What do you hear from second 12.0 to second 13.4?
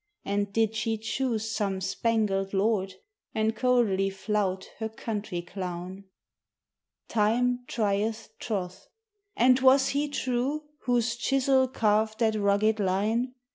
that rugged line?